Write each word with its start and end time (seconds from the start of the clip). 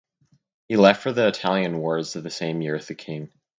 He 0.67 0.77
left 0.77 1.03
for 1.03 1.11
the 1.11 1.27
Italian 1.27 1.77
wars 1.77 2.13
the 2.13 2.27
same 2.31 2.63
year 2.63 2.73
with 2.73 2.87
the 2.87 2.95
king. 2.95 3.31